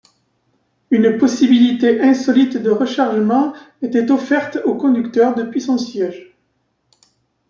Une 0.89 1.19
possibilité 1.19 2.01
insolite 2.01 2.57
de 2.57 2.71
rechargement 2.71 3.53
était 3.83 4.09
offerte 4.09 4.57
au 4.65 4.73
conducteur 4.73 5.35
depuis 5.35 5.61
son 5.61 5.77
siège. 5.77 6.35